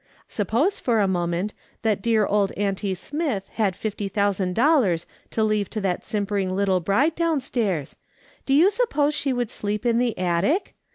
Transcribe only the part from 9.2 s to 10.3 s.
would sleep in the